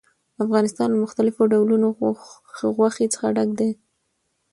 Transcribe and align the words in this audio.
افغانستان 0.43 0.87
له 0.91 0.97
مختلفو 1.05 1.41
ډولونو 1.53 1.87
غوښې 2.75 3.05
څخه 3.13 3.27
ډک 3.35 3.49
دی. 3.59 3.71